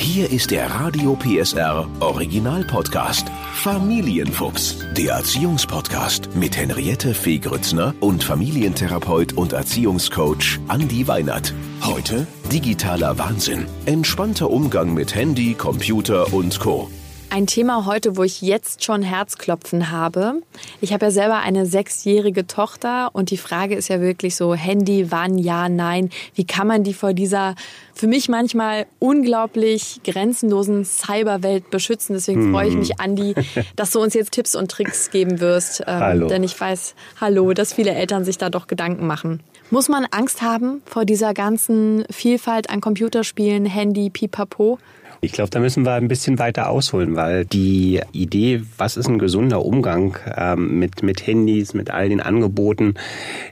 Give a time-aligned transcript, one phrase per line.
[0.00, 8.22] Hier ist der Radio PSR Original Podcast Familienfuchs, der Erziehungspodcast mit Henriette Fee Grützner und
[8.22, 11.52] Familientherapeut und Erziehungscoach Andi Weinert.
[11.82, 16.88] Heute digitaler Wahnsinn, entspannter Umgang mit Handy, Computer und Co.
[17.30, 20.40] Ein Thema heute, wo ich jetzt schon Herzklopfen habe.
[20.80, 25.12] Ich habe ja selber eine sechsjährige Tochter und die Frage ist ja wirklich so, Handy,
[25.12, 26.08] wann, ja, nein.
[26.34, 27.54] Wie kann man die vor dieser
[27.92, 32.14] für mich manchmal unglaublich grenzenlosen Cyberwelt beschützen?
[32.14, 32.52] Deswegen hm.
[32.52, 33.34] freue ich mich, Andi,
[33.76, 35.80] dass du uns jetzt Tipps und Tricks geben wirst.
[35.80, 36.28] Ähm, hallo.
[36.28, 39.42] Denn ich weiß, hallo, dass viele Eltern sich da doch Gedanken machen.
[39.70, 44.78] Muss man Angst haben vor dieser ganzen Vielfalt an Computerspielen, Handy, Pipapo?
[45.20, 49.18] Ich glaube, da müssen wir ein bisschen weiter ausholen, weil die Idee, was ist ein
[49.18, 52.94] gesunder Umgang ähm, mit, mit Handys, mit all den Angeboten,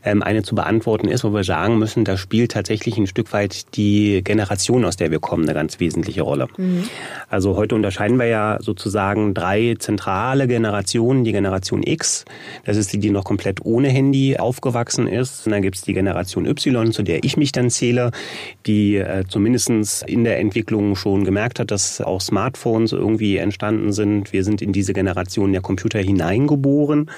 [0.05, 3.77] ähm, eine zu beantworten ist, wo wir sagen müssen, da spielt tatsächlich ein Stück weit
[3.77, 6.47] die Generation, aus der wir kommen, eine ganz wesentliche Rolle.
[6.57, 6.85] Mhm.
[7.29, 11.25] Also heute unterscheiden wir ja sozusagen drei zentrale Generationen.
[11.25, 12.25] Die Generation X,
[12.65, 15.47] das ist die, die noch komplett ohne Handy aufgewachsen ist.
[15.47, 18.13] Und dann gibt es die Generation Y, zu der ich mich dann zähle,
[18.67, 23.93] die äh, zumindest in der Entwicklung schon gemerkt gesagt hat, dass auch Smartphones irgendwie entstanden
[23.93, 24.33] sind.
[24.33, 27.11] Wir sind in diese Generation der Computer hineingeboren.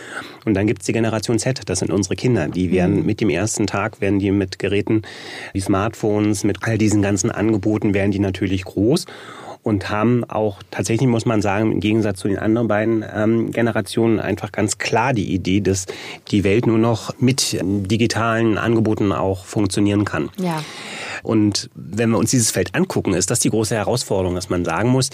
[0.44, 2.48] Und dann gibt es die Generation Z, das sind unsere Kinder.
[2.48, 3.06] Die werden mhm.
[3.06, 5.02] mit dem ersten Tag, werden die mit Geräten,
[5.54, 9.06] die Smartphones, mit all diesen ganzen Angeboten, werden die natürlich groß
[9.68, 14.18] und haben auch tatsächlich, muss man sagen, im Gegensatz zu den anderen beiden ähm, Generationen
[14.18, 15.86] einfach ganz klar die Idee, dass
[16.30, 20.30] die Welt nur noch mit digitalen Angeboten auch funktionieren kann.
[20.38, 20.62] Ja.
[21.22, 24.90] Und wenn wir uns dieses Feld angucken, ist das die große Herausforderung, dass man sagen
[24.90, 25.10] muss,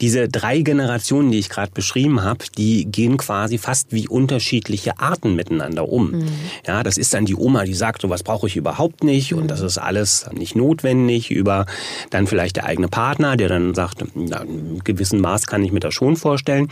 [0.00, 5.34] diese drei Generationen, die ich gerade beschrieben habe, die gehen quasi fast wie unterschiedliche Arten
[5.36, 6.12] miteinander um.
[6.12, 6.28] Mhm.
[6.66, 9.48] Ja, das ist dann die Oma, die sagt, so was brauche ich überhaupt nicht und
[9.48, 11.66] das ist alles nicht notwendig, über
[12.10, 15.80] dann vielleicht der eigene Partner, der dann sagt, na, in gewissem Maß kann ich mir
[15.80, 16.68] das schon vorstellen.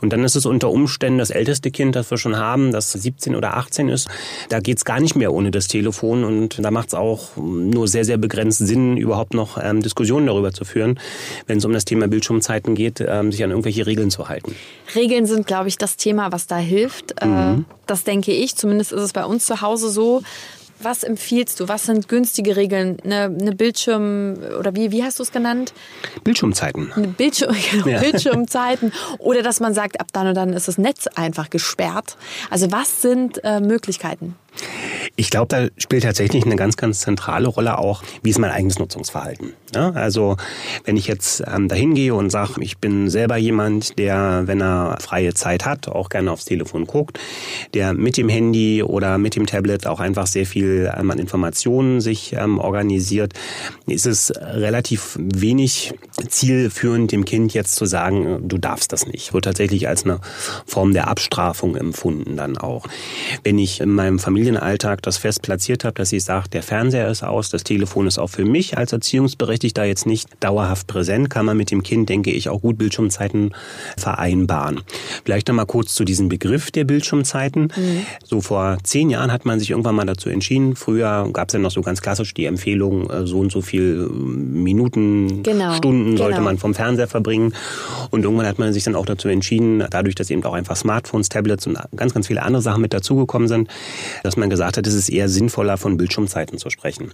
[0.00, 3.34] Und dann ist es unter Umständen das älteste Kind, das wir schon haben, das 17
[3.34, 4.08] oder 18 ist.
[4.48, 7.88] Da geht es gar nicht mehr ohne das Telefon und da macht es auch nur
[7.88, 10.98] sehr, sehr begrenzt Sinn, überhaupt noch ähm, Diskussionen darüber zu führen,
[11.46, 14.54] wenn es um das Thema Bildschirmzeiten geht, ähm, sich an irgendwelche Regeln zu halten.
[14.94, 17.20] Regeln sind, glaube ich, das Thema, was da hilft.
[17.20, 17.60] Äh, mhm.
[17.60, 18.56] Äh, das denke ich.
[18.56, 20.22] Zumindest ist es bei uns zu Hause so.
[20.82, 21.68] Was empfiehlst du?
[21.68, 22.98] Was sind günstige Regeln?
[23.04, 25.72] Eine, eine Bildschirm oder wie, wie hast du es genannt?
[26.24, 26.92] Bildschirmzeiten.
[26.92, 28.00] Eine Bildschirm, genau, ja.
[28.00, 28.92] Bildschirmzeiten.
[29.18, 32.16] Oder dass man sagt, ab dann und dann ist das Netz einfach gesperrt.
[32.48, 34.36] Also was sind äh, Möglichkeiten?
[35.16, 38.78] Ich glaube, da spielt tatsächlich eine ganz, ganz zentrale Rolle auch, wie ist mein eigenes
[38.78, 39.52] Nutzungsverhalten.
[39.74, 40.36] Ja, also
[40.84, 44.98] wenn ich jetzt ähm, dahin gehe und sage, ich bin selber jemand, der, wenn er
[45.00, 47.20] freie Zeit hat, auch gerne aufs Telefon guckt,
[47.74, 52.00] der mit dem Handy oder mit dem Tablet auch einfach sehr viel ähm, an Informationen
[52.00, 53.34] sich ähm, organisiert,
[53.86, 55.94] ist es relativ wenig
[56.28, 59.32] zielführend, dem Kind jetzt zu sagen, du darfst das nicht.
[59.32, 60.20] Wird tatsächlich als eine
[60.66, 62.86] Form der Abstrafung empfunden dann auch.
[63.44, 67.08] Wenn ich in meinem Familien Familienalltag das fest platziert habe, dass ich sage, der Fernseher
[67.08, 71.44] ist aus, das Telefon ist auch für mich als Erziehungsberechtigter jetzt nicht dauerhaft präsent, kann
[71.44, 73.52] man mit dem Kind, denke ich, auch gut Bildschirmzeiten
[73.98, 74.80] vereinbaren.
[75.26, 77.64] Vielleicht noch mal kurz zu diesem Begriff der Bildschirmzeiten.
[77.76, 78.06] Mhm.
[78.24, 80.74] So vor zehn Jahren hat man sich irgendwann mal dazu entschieden.
[80.74, 84.08] Früher gab es ja noch so ganz klassisch die Empfehlung, äh, so und so viel
[84.10, 85.74] äh, Minuten, genau.
[85.74, 86.46] Stunden sollte genau.
[86.46, 87.52] man vom Fernseher verbringen.
[88.10, 91.28] Und irgendwann hat man sich dann auch dazu entschieden, dadurch, dass eben auch einfach Smartphones,
[91.28, 93.68] Tablets und ganz, ganz viele andere Sachen mit dazugekommen sind,
[94.30, 97.10] dass man gesagt hat, es ist eher sinnvoller, von Bildschirmzeiten zu sprechen.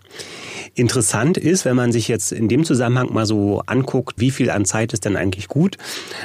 [0.75, 4.67] Interessant ist, wenn man sich jetzt in dem Zusammenhang mal so anguckt, wie viel an
[4.67, 5.79] Zeit ist denn eigentlich gut,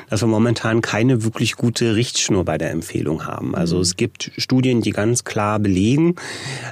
[0.09, 3.55] dass wir momentan keine wirklich gute Richtschnur bei der Empfehlung haben.
[3.55, 3.83] Also mhm.
[3.83, 6.15] es gibt Studien, die ganz klar belegen,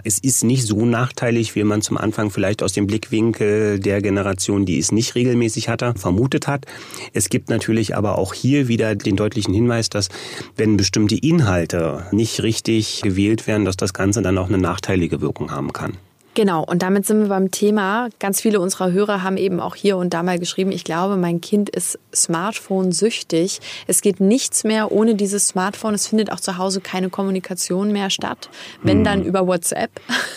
[0.03, 4.65] es ist nicht so nachteilig, wie man zum Anfang vielleicht aus dem Blickwinkel der Generation,
[4.65, 6.65] die es nicht regelmäßig hatte, vermutet hat.
[7.13, 10.09] Es gibt natürlich aber auch hier wieder den deutlichen Hinweis, dass
[10.57, 15.21] wenn bestimmte Inhalte nicht richtig gewählt werden, dass das Ganze Ganze dann auch eine nachteilige
[15.21, 15.93] Wirkung haben kann.
[16.39, 18.07] Genau, und damit sind wir beim Thema.
[18.17, 21.41] Ganz viele unserer Hörer haben eben auch hier und da mal geschrieben, ich glaube, mein
[21.41, 23.59] Kind ist Smartphone-süchtig.
[23.87, 25.95] Es geht nichts mehr ohne dieses Smartphone.
[25.95, 28.49] Es findet auch zu Hause keine Kommunikation mehr statt.
[28.83, 29.03] Wenn hm.
[29.03, 29.91] dann über WhatsApp.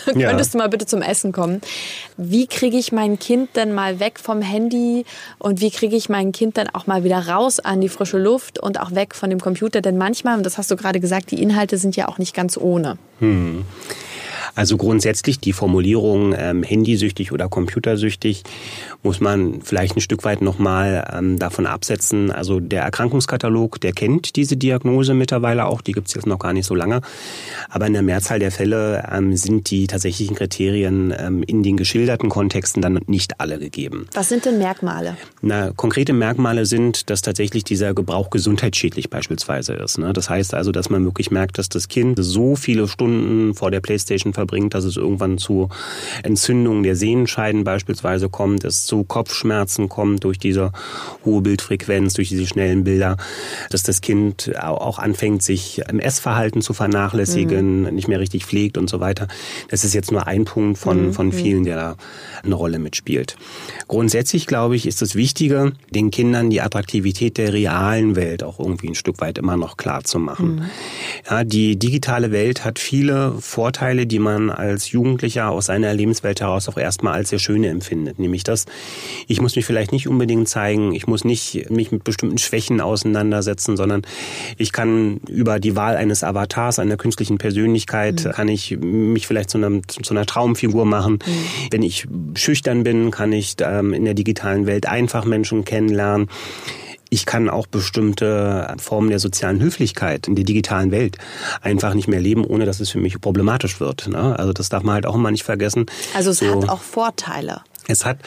[0.07, 0.13] Ja.
[0.31, 1.61] Könntest du mal bitte zum Essen kommen?
[2.17, 5.05] Wie kriege ich mein Kind denn mal weg vom Handy
[5.39, 8.59] und wie kriege ich mein Kind dann auch mal wieder raus an die frische Luft
[8.59, 9.81] und auch weg von dem Computer?
[9.81, 12.57] Denn manchmal, und das hast du gerade gesagt, die Inhalte sind ja auch nicht ganz
[12.57, 12.99] ohne.
[13.21, 13.65] Hm.
[14.55, 18.43] Also grundsätzlich die Formulierung ähm, handysüchtig oder computersüchtig
[19.03, 22.31] muss man vielleicht ein Stück weit nochmal ähm, davon absetzen.
[22.31, 26.53] Also der Erkrankungskatalog, der kennt diese Diagnose mittlerweile auch, die gibt es jetzt noch gar
[26.53, 27.01] nicht so lange.
[27.71, 32.29] Aber in der Mehrzahl der Fälle ähm, sind die tatsächlichen Kriterien ähm, in den geschilderten
[32.29, 34.07] Kontexten dann nicht alle gegeben.
[34.13, 35.17] Was sind denn Merkmale?
[35.41, 39.99] Na, konkrete Merkmale sind, dass tatsächlich dieser Gebrauch gesundheitsschädlich beispielsweise ist.
[39.99, 40.13] Ne?
[40.13, 43.81] Das heißt also, dass man wirklich merkt, dass das Kind so viele Stunden vor der
[43.81, 45.69] Playstation verbringt, dass es irgendwann zu
[46.25, 50.73] Entzündungen der Sehenscheiden beispielsweise kommt, es zu Kopfschmerzen kommt durch diese
[51.25, 53.17] hohe Bildfrequenz, durch diese schnellen Bilder,
[53.71, 57.95] dass das Kind auch anfängt, sich im Essverhalten zu vernachlässigen, mhm.
[57.95, 59.29] nicht mehr richtig pflegt und so weiter.
[59.69, 61.13] Das ist jetzt nur ein Punkt von, mhm.
[61.13, 61.33] von mhm.
[61.33, 61.97] vielen, der da
[62.43, 63.37] eine Rolle mitspielt.
[63.87, 68.89] Grundsätzlich, glaube ich, ist das Wichtige, den Kindern die Attraktivität der realen Welt auch irgendwie
[68.89, 70.57] ein Stück weit immer noch klar zu machen.
[70.57, 70.63] Mhm.
[71.31, 76.69] Ja, die digitale Welt hat viele Vorteile, die man als Jugendlicher aus seiner Lebenswelt heraus
[76.69, 78.19] auch erstmal als sehr schöne empfindet.
[78.19, 78.67] Nämlich das,
[79.27, 83.77] ich muss mich vielleicht nicht unbedingt zeigen, ich muss nicht mich mit bestimmten Schwächen auseinandersetzen,
[83.77, 84.03] sondern
[84.59, 88.31] ich kann über die Wahl eines Avatars, einer künstlichen Persönlichkeit, mhm.
[88.31, 91.15] kann ich mich vielleicht zu einer, zu einer Traumfigur machen.
[91.15, 91.69] Mhm.
[91.71, 96.29] Wenn ich schüchtern bin, kann ich ähm, in der digitalen Welt einfach Menschen kennenlernen.
[97.13, 101.19] Ich kann auch bestimmte Formen der sozialen Höflichkeit in der digitalen Welt
[101.61, 104.09] einfach nicht mehr leben, ohne dass es für mich problematisch wird.
[104.09, 104.39] Ne?
[104.39, 105.85] Also das darf man halt auch immer nicht vergessen.
[106.15, 106.47] Also es so.
[106.47, 107.61] hat auch Vorteile.
[107.89, 108.19] Es hat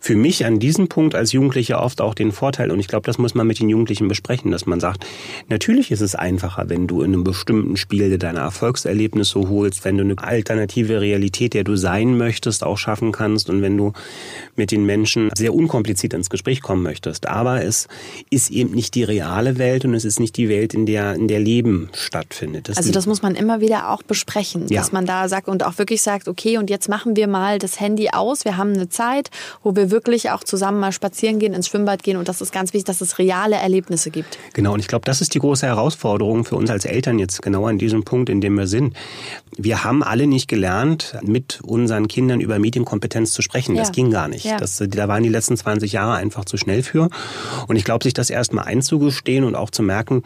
[0.00, 3.18] für mich an diesem Punkt als Jugendlicher oft auch den Vorteil, und ich glaube, das
[3.18, 5.06] muss man mit den Jugendlichen besprechen, dass man sagt,
[5.48, 10.04] natürlich ist es einfacher, wenn du in einem bestimmten Spiel deine Erfolgserlebnisse holst, wenn du
[10.04, 13.92] eine alternative Realität, der du sein möchtest, auch schaffen kannst und wenn du
[14.56, 17.26] mit den Menschen sehr unkompliziert ins Gespräch kommen möchtest.
[17.26, 17.88] Aber es
[18.30, 21.28] ist eben nicht die reale Welt und es ist nicht die Welt, in der, in
[21.28, 22.68] der Leben stattfindet.
[22.68, 24.80] Das also das muss man immer wieder auch besprechen, ja.
[24.80, 27.80] dass man da sagt und auch wirklich sagt, okay, und jetzt machen wir mal das
[27.80, 29.30] Handy aus, wir haben eine Zeit, Zeit,
[29.62, 32.16] wo wir wirklich auch zusammen mal spazieren gehen, ins Schwimmbad gehen.
[32.16, 34.38] Und das ist ganz wichtig, dass es reale Erlebnisse gibt.
[34.52, 37.66] Genau, und ich glaube, das ist die große Herausforderung für uns als Eltern jetzt genau
[37.66, 38.94] an diesem Punkt, in dem wir sind.
[39.56, 43.74] Wir haben alle nicht gelernt, mit unseren Kindern über Medienkompetenz zu sprechen.
[43.74, 43.82] Ja.
[43.82, 44.44] Das ging gar nicht.
[44.44, 44.56] Ja.
[44.56, 47.10] Das, da waren die letzten 20 Jahre einfach zu schnell für.
[47.66, 50.22] Und ich glaube, sich das erstmal einzugestehen und auch zu merken,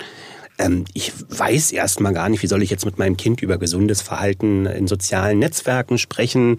[0.58, 4.00] ähm, ich weiß erstmal gar nicht, wie soll ich jetzt mit meinem Kind über gesundes
[4.02, 6.56] Verhalten in sozialen Netzwerken sprechen.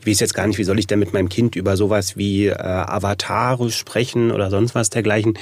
[0.00, 2.46] Ich weiß jetzt gar nicht, wie soll ich denn mit meinem Kind über sowas wie
[2.46, 5.38] äh, Avatare sprechen oder sonst was dergleichen.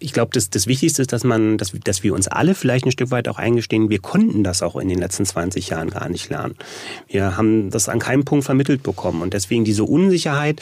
[0.00, 2.92] Ich glaube, das, das Wichtigste ist, dass man, dass, dass wir uns alle vielleicht ein
[2.92, 6.28] Stück weit auch eingestehen, wir konnten das auch in den letzten 20 Jahren gar nicht
[6.30, 6.54] lernen.
[7.08, 9.22] Wir haben das an keinem Punkt vermittelt bekommen.
[9.22, 10.60] Und deswegen diese Unsicherheit,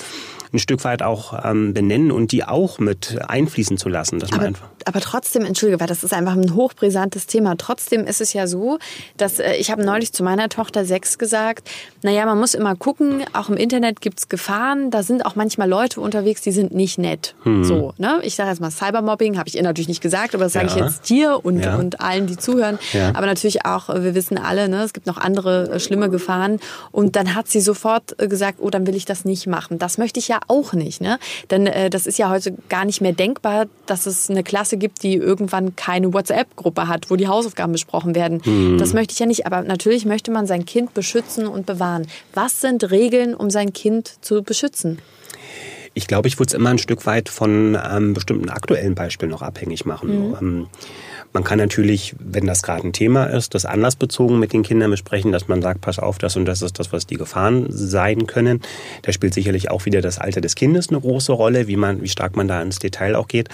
[0.52, 4.18] ein Stück weit auch ähm, benennen und die auch mit einfließen zu lassen.
[4.18, 7.56] Dass aber, man einfach aber trotzdem, entschuldige, weil das ist einfach ein hochbrisantes Thema.
[7.58, 8.78] Trotzdem ist es ja so,
[9.16, 11.68] dass äh, ich habe neulich zu meiner Tochter sechs gesagt,
[12.02, 16.00] naja, man muss immer gucken, auch im Internet gibt's Gefahren, da sind auch manchmal Leute
[16.00, 17.34] unterwegs, die sind nicht nett.
[17.42, 17.64] Hm.
[17.64, 18.20] So, ne?
[18.22, 20.76] Ich sage jetzt mal Cybermobbing, habe ich ihr natürlich nicht gesagt, aber das sage ja.
[20.76, 21.74] ich jetzt dir und, ja.
[21.76, 22.78] und allen, die zuhören.
[22.92, 23.08] Ja.
[23.08, 26.60] Aber natürlich auch, wir wissen alle, ne, es gibt noch andere äh, schlimme Gefahren.
[26.92, 29.80] Und dann hat sie sofort äh, gesagt, oh, dann will ich das nicht machen.
[29.80, 31.00] Das möchte ich ja auch nicht.
[31.00, 31.18] Ne?
[31.50, 35.02] Denn äh, das ist ja heute gar nicht mehr denkbar, dass es eine Klasse gibt,
[35.02, 38.42] die irgendwann keine WhatsApp-Gruppe hat, wo die Hausaufgaben besprochen werden.
[38.44, 38.78] Mhm.
[38.78, 39.46] Das möchte ich ja nicht.
[39.46, 42.06] Aber natürlich möchte man sein Kind beschützen und bewahren.
[42.34, 44.98] Was sind Regeln, um sein Kind zu beschützen?
[45.94, 49.40] Ich glaube, ich würde es immer ein Stück weit von ähm, bestimmten aktuellen Beispielen noch
[49.40, 50.28] abhängig machen.
[50.28, 50.36] Mhm.
[50.40, 50.66] Ähm,
[51.36, 55.32] man kann natürlich, wenn das gerade ein Thema ist, das anlassbezogen mit den Kindern besprechen,
[55.32, 58.62] dass man sagt, pass auf, das und das ist das, was die Gefahren sein können.
[59.02, 62.08] Da spielt sicherlich auch wieder das Alter des Kindes eine große Rolle, wie man, wie
[62.08, 63.50] stark man da ins Detail auch geht.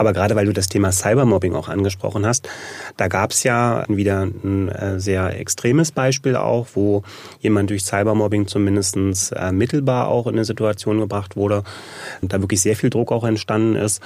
[0.00, 2.48] Aber gerade weil du das Thema Cybermobbing auch angesprochen hast,
[2.96, 7.02] da gab es ja wieder ein äh, sehr extremes Beispiel auch, wo
[7.40, 11.64] jemand durch Cybermobbing zumindest äh, mittelbar auch in eine Situation gebracht wurde
[12.22, 14.00] da wirklich sehr viel Druck auch entstanden ist.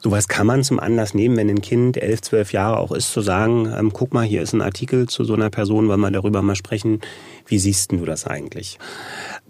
[0.00, 3.20] Sowas kann man zum Anlass nehmen, wenn ein Kind elf, zwölf Jahre auch ist, zu
[3.20, 6.42] sagen, ähm, guck mal, hier ist ein Artikel zu so einer Person, weil wir darüber
[6.42, 7.00] mal sprechen,
[7.46, 8.78] wie siehst du das eigentlich?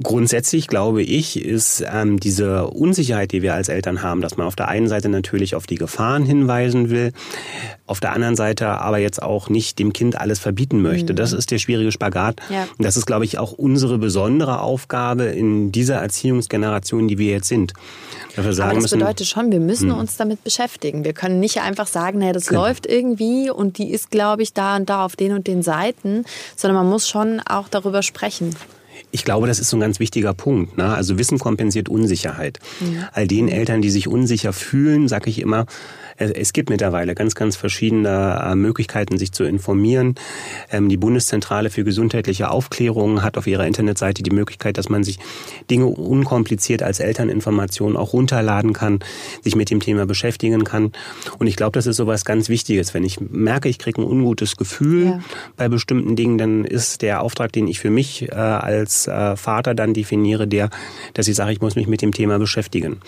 [0.02, 4.56] Grundsätzlich glaube ich, ist ähm, diese Unsicherheit, die wir als Eltern haben, dass man auf
[4.56, 7.12] der einen Seite natürlich auf die Gefahren hinweisen will,
[7.86, 11.12] auf der anderen Seite aber jetzt auch nicht dem Kind alles verbieten möchte.
[11.12, 11.16] Mhm.
[11.16, 12.40] Das ist der schwierige Spagat.
[12.48, 12.66] Ja.
[12.78, 17.48] Und das ist, glaube ich, auch unsere besondere Aufgabe in dieser Erziehungsgeneration, die wir jetzt
[17.48, 17.74] sind.
[18.36, 20.00] Dafür sagen aber das müssen, bedeutet schon, wir müssen mh.
[20.00, 21.04] uns damit beschäftigen.
[21.04, 22.62] Wir können nicht einfach sagen, naja, das genau.
[22.62, 26.24] läuft irgendwie und die ist, glaube ich, da und da auf den und den Seiten,
[26.56, 28.56] sondern man muss schon auch darüber sprechen.
[29.10, 30.76] Ich glaube, das ist so ein ganz wichtiger Punkt.
[30.76, 30.84] Ne?
[30.84, 32.58] Also Wissen kompensiert Unsicherheit.
[32.80, 33.08] Ja.
[33.12, 35.66] All den Eltern, die sich unsicher fühlen, sage ich immer,
[36.16, 40.14] es gibt mittlerweile ganz, ganz verschiedene äh, Möglichkeiten, sich zu informieren.
[40.70, 45.18] Ähm, die Bundeszentrale für gesundheitliche Aufklärung hat auf ihrer Internetseite die Möglichkeit, dass man sich
[45.70, 49.00] Dinge unkompliziert als Elterninformation auch runterladen kann,
[49.42, 50.92] sich mit dem Thema beschäftigen kann.
[51.38, 52.94] Und ich glaube, das ist sowas ganz Wichtiges.
[52.94, 55.20] Wenn ich merke, ich kriege ein ungutes Gefühl ja.
[55.56, 58.34] bei bestimmten Dingen, dann ist der Auftrag, den ich für mich äh,
[58.84, 60.68] als äh, Vater dann definiere, der,
[61.14, 63.00] dass ich sage, ich muss mich mit dem Thema beschäftigen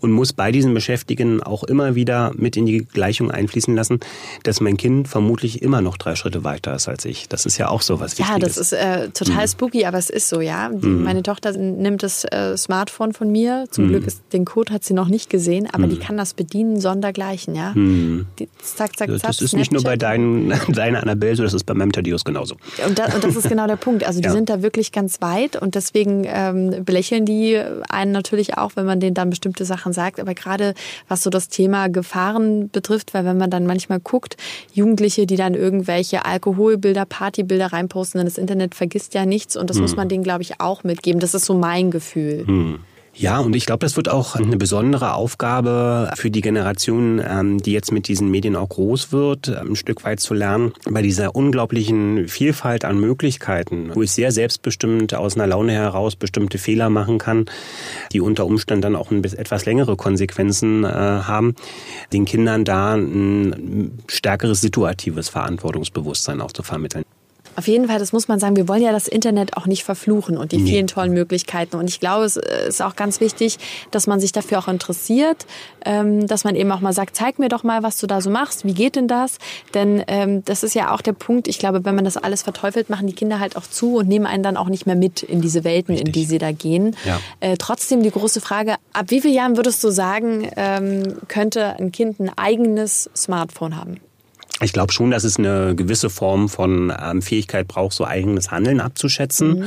[0.00, 3.98] und muss bei diesen Beschäftigen auch immer wieder mit in die Gleichung einfließen lassen,
[4.44, 7.28] dass mein Kind vermutlich immer noch drei Schritte weiter ist als ich.
[7.28, 8.30] Das ist ja auch so was Wichtiges.
[8.30, 9.48] Ja, das ist äh, total mhm.
[9.48, 10.68] spooky, aber es ist so, ja.
[10.68, 11.02] Die, mhm.
[11.02, 13.66] Meine Tochter nimmt das äh, Smartphone von mir.
[13.70, 13.88] Zum mhm.
[13.88, 16.00] Glück ist den Code hat sie noch nicht gesehen, aber die mhm.
[16.00, 17.72] kann das bedienen sondergleichen, ja.
[17.74, 18.26] Mhm.
[18.38, 19.22] Die, zack, zack, zack.
[19.22, 19.58] Das ist Snapchat.
[19.58, 22.56] nicht nur bei deinen, deiner Annabelle so, das ist bei meinem Thaddeus genauso.
[22.86, 24.04] Und, da, und, das ist genau der Punkt.
[24.04, 24.32] Also die ja.
[24.32, 29.00] sind da wirklich ganz weit und deswegen ähm, belächeln die einen natürlich auch, wenn man
[29.00, 30.74] denen dann bestimmte Sachen sagt, aber gerade
[31.08, 34.36] was so das Thema Gefahren betrifft, weil wenn man dann manchmal guckt,
[34.72, 39.76] Jugendliche, die dann irgendwelche Alkoholbilder, Partybilder reinposten in das Internet, vergisst ja nichts und das
[39.76, 39.82] hm.
[39.82, 41.20] muss man denen, glaube ich, auch mitgeben.
[41.20, 42.46] Das ist so mein Gefühl.
[42.46, 42.78] Hm.
[43.18, 47.72] Ja, und ich glaube, das wird auch eine besondere Aufgabe für die Generation, ähm, die
[47.72, 51.34] jetzt mit diesen Medien auch groß wird, ähm, ein Stück weit zu lernen, bei dieser
[51.34, 57.16] unglaublichen Vielfalt an Möglichkeiten, wo ich sehr selbstbestimmt aus einer Laune heraus bestimmte Fehler machen
[57.16, 57.46] kann,
[58.12, 61.54] die unter Umständen dann auch ein etwas längere Konsequenzen äh, haben,
[62.12, 67.04] den Kindern da ein stärkeres situatives Verantwortungsbewusstsein auch zu vermitteln.
[67.56, 70.36] Auf jeden Fall, das muss man sagen, wir wollen ja das Internet auch nicht verfluchen
[70.36, 70.70] und die nee.
[70.70, 71.76] vielen tollen Möglichkeiten.
[71.76, 73.58] Und ich glaube, es ist auch ganz wichtig,
[73.90, 75.46] dass man sich dafür auch interessiert,
[75.84, 78.28] ähm, dass man eben auch mal sagt, zeig mir doch mal, was du da so
[78.28, 79.38] machst, wie geht denn das?
[79.72, 82.90] Denn ähm, das ist ja auch der Punkt, ich glaube, wenn man das alles verteufelt,
[82.90, 85.40] machen die Kinder halt auch zu und nehmen einen dann auch nicht mehr mit in
[85.40, 86.08] diese Welten, Richtig.
[86.08, 86.94] in die sie da gehen.
[87.06, 87.20] Ja.
[87.40, 91.90] Äh, trotzdem die große Frage, ab wie vielen Jahren würdest du sagen, ähm, könnte ein
[91.90, 94.00] Kind ein eigenes Smartphone haben?
[94.62, 98.80] Ich glaube schon, dass es eine gewisse Form von ähm, Fähigkeit braucht, so eigenes Handeln
[98.80, 99.60] abzuschätzen.
[99.60, 99.64] Mhm.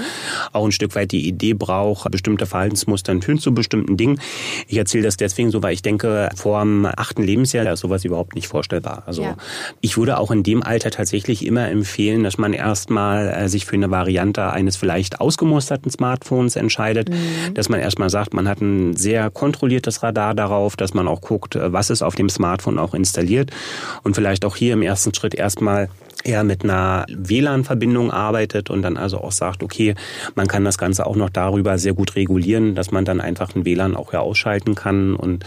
[0.52, 4.20] Auch ein Stück weit die Idee braucht, bestimmte Verhaltensmuster führen zu bestimmten Dingen.
[4.68, 8.36] Ich erzähle das deswegen so, weil ich denke, vor dem achten Lebensjahr ist sowas überhaupt
[8.36, 9.04] nicht vorstellbar.
[9.06, 9.38] Also ja.
[9.82, 13.76] ich würde auch in dem Alter tatsächlich immer empfehlen, dass man erstmal äh, sich für
[13.76, 17.54] eine Variante eines vielleicht ausgemusterten Smartphones entscheidet, mhm.
[17.54, 21.56] dass man erstmal sagt, man hat ein sehr kontrolliertes Radar darauf, dass man auch guckt,
[21.56, 23.52] äh, was ist auf dem Smartphone auch installiert
[24.04, 25.90] und vielleicht auch hier im ersten Schritt erstmal
[26.24, 29.96] eher mit einer WLAN-Verbindung arbeitet und dann also auch sagt, okay,
[30.36, 33.66] man kann das Ganze auch noch darüber sehr gut regulieren, dass man dann einfach ein
[33.66, 35.46] WLAN auch ja ausschalten kann und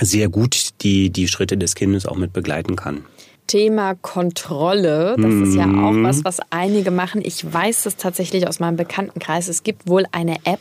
[0.00, 3.04] sehr gut die, die Schritte des Kindes auch mit begleiten kann.
[3.46, 5.16] Thema Kontrolle.
[5.18, 6.24] Das ist ja auch was, mhm.
[6.24, 7.20] was einige machen.
[7.24, 9.48] Ich weiß das tatsächlich aus meinem Bekanntenkreis.
[9.48, 10.60] Es gibt wohl eine App,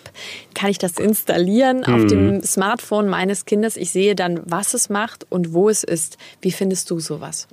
[0.56, 2.44] kann ich das installieren auf dem mhm.
[2.44, 3.78] Smartphone meines Kindes.
[3.78, 6.18] Ich sehe dann, was es macht und wo es ist.
[6.42, 7.48] Wie findest du sowas?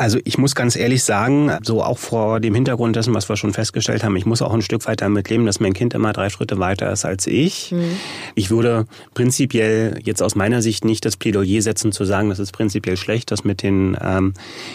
[0.00, 3.52] Also ich muss ganz ehrlich sagen, so auch vor dem Hintergrund dessen, was wir schon
[3.52, 6.30] festgestellt haben, ich muss auch ein Stück weit damit leben, dass mein Kind immer drei
[6.30, 7.70] Schritte weiter ist als ich.
[7.72, 7.98] Mhm.
[8.34, 12.52] Ich würde prinzipiell jetzt aus meiner Sicht nicht das Plädoyer setzen zu sagen, das ist
[12.52, 14.32] prinzipiell schlecht, das mit den ähm,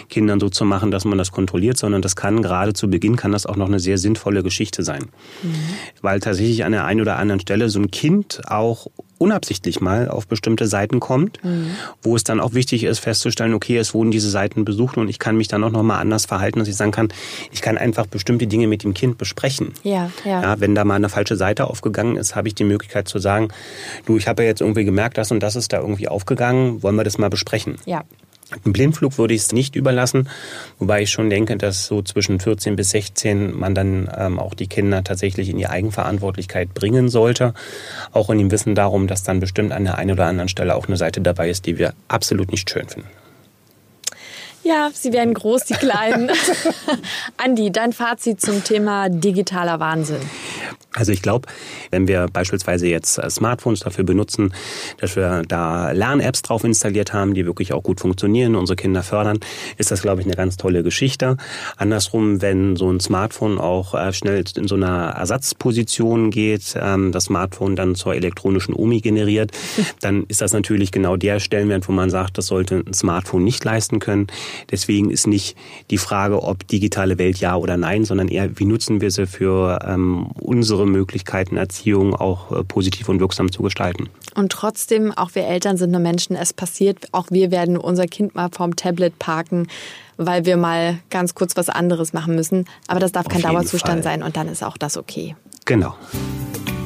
[0.08, 3.32] Kindern so zu machen, dass man das kontrolliert, sondern das kann gerade zu Beginn kann
[3.32, 5.06] das auch noch eine sehr sinnvolle Geschichte sein.
[5.42, 5.54] Mhm.
[6.02, 8.86] Weil tatsächlich an der einen oder anderen Stelle so ein Kind auch
[9.18, 11.70] unabsichtlich mal auf bestimmte Seiten kommt, mhm.
[12.02, 15.18] wo es dann auch wichtig ist festzustellen, okay, es wurden diese Seiten besucht und ich
[15.18, 17.08] kann mich dann auch noch mal anders verhalten, dass ich sagen kann,
[17.50, 19.72] ich kann einfach bestimmte Dinge mit dem Kind besprechen.
[19.82, 20.42] Ja, ja.
[20.42, 23.48] ja wenn da mal eine falsche Seite aufgegangen ist, habe ich die Möglichkeit zu sagen,
[24.06, 26.96] du, ich habe ja jetzt irgendwie gemerkt, das und das ist da irgendwie aufgegangen, wollen
[26.96, 27.76] wir das mal besprechen?
[27.86, 28.04] Ja.
[28.64, 30.28] Im Blindflug würde ich es nicht überlassen,
[30.78, 34.68] wobei ich schon denke, dass so zwischen 14 bis 16 man dann ähm, auch die
[34.68, 37.54] Kinder tatsächlich in die Eigenverantwortlichkeit bringen sollte.
[38.12, 40.86] Auch in dem Wissen darum, dass dann bestimmt an der einen oder anderen Stelle auch
[40.86, 43.08] eine Seite dabei ist, die wir absolut nicht schön finden.
[44.62, 46.30] Ja, sie werden groß, die Kleinen.
[47.36, 50.20] Andi, dein Fazit zum Thema digitaler Wahnsinn.
[50.94, 51.48] Also ich glaube,
[51.90, 54.54] wenn wir beispielsweise jetzt äh, Smartphones dafür benutzen,
[54.98, 59.38] dass wir da Lern-Apps drauf installiert haben, die wirklich auch gut funktionieren, unsere Kinder fördern,
[59.76, 61.36] ist das, glaube ich, eine ganz tolle Geschichte.
[61.76, 67.24] Andersrum, wenn so ein Smartphone auch äh, schnell in so einer Ersatzposition geht, ähm, das
[67.24, 69.52] Smartphone dann zur elektronischen Omi generiert,
[70.00, 73.64] dann ist das natürlich genau der Stellenwert, wo man sagt, das sollte ein Smartphone nicht
[73.64, 74.26] leisten können.
[74.70, 75.56] Deswegen ist nicht
[75.90, 79.78] die Frage, ob digitale Welt ja oder nein, sondern eher, wie nutzen wir sie für
[79.86, 84.08] ähm, unsere Möglichkeiten, Erziehung auch äh, positiv und wirksam zu gestalten.
[84.34, 88.34] Und trotzdem, auch wir Eltern sind nur Menschen, es passiert, auch wir werden unser Kind
[88.34, 89.68] mal vorm Tablet parken,
[90.16, 92.64] weil wir mal ganz kurz was anderes machen müssen.
[92.86, 94.14] Aber das darf Auf kein Dauerzustand Fall.
[94.14, 95.36] sein und dann ist auch das okay.
[95.66, 95.94] Genau.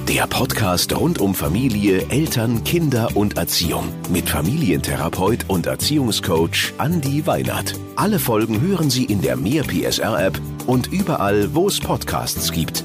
[0.09, 7.77] Der Podcast rund um Familie, Eltern, Kinder und Erziehung mit Familientherapeut und Erziehungscoach Andi Weinert.
[7.95, 12.85] Alle Folgen hören Sie in der Mehr PSR App und überall, wo es Podcasts gibt.